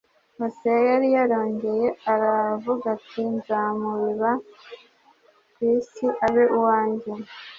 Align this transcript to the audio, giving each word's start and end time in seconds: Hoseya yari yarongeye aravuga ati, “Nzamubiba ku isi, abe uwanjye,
Hoseya 0.39 0.79
yari 0.91 1.07
yarongeye 1.15 1.87
aravuga 2.13 2.85
ati, 2.95 3.21
“Nzamubiba 3.35 4.31
ku 5.53 5.59
isi, 5.75 6.05
abe 6.25 6.45
uwanjye, 6.57 7.11